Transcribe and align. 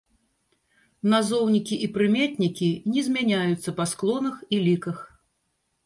Назоўнікі 1.13 1.75
і 1.87 1.91
прыметнікі 1.99 2.71
не 2.95 3.01
змяняюцца 3.11 3.69
па 3.81 3.91
склонах 3.97 4.35
і 4.53 4.65
ліках. 4.67 4.97